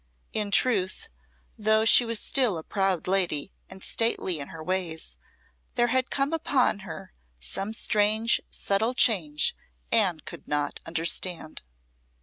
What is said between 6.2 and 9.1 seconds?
upon her some strange subtle